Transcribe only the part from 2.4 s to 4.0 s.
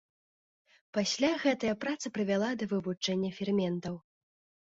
да вывучэння ферментаў.